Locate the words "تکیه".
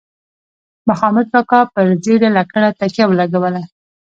2.79-3.05